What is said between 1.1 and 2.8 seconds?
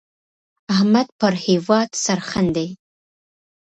پر هېواد سرښندي.